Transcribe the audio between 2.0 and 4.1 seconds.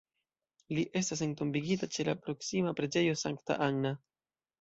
la proksima Preĝejo Sankta Anna.